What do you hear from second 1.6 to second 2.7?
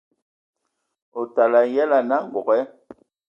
a yǝlǝ anǝ angoge,